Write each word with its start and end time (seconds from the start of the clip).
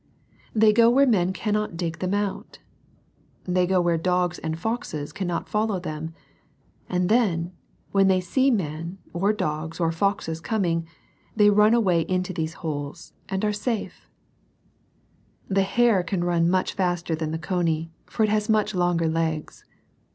They 0.55 0.73
go 0.73 0.89
where 0.89 1.05
men 1.05 1.31
cannot 1.31 1.77
dig 1.77 1.99
them 1.99 2.15
out. 2.15 2.57
They 3.43 3.67
go 3.67 3.79
where 3.79 3.99
dogs 3.99 4.39
and 4.39 4.57
foxes 4.57 5.13
cannot 5.13 5.47
follow 5.47 5.79
them. 5.79 6.15
And 6.89 7.07
then, 7.07 7.51
when 7.91 8.07
they 8.07 8.19
see 8.19 8.49
men, 8.49 8.97
or 9.13 9.31
dogs, 9.31 9.79
or 9.79 9.91
foxes 9.91 10.41
coming, 10.41 10.87
they 11.35 11.51
run 11.51 11.75
away 11.75 12.01
into 12.01 12.33
those 12.33 12.53
holes, 12.65 13.13
and 13.29 13.45
aie 13.45 13.49
?a.fe,' 13.49 13.75
LITTLE 13.79 13.79
AND 13.79 13.89
WISE. 13.89 13.95
49 15.49 15.55
The 15.55 15.61
hare 15.69 16.01
can 16.01 16.23
run 16.23 16.49
much 16.49 16.73
faster 16.73 17.13
than 17.13 17.29
the 17.29 17.37
cony, 17.37 17.91
for 18.07 18.23
it 18.23 18.29
has 18.29 18.49
much 18.49 18.73
longer 18.73 19.07
legs. 19.07 19.65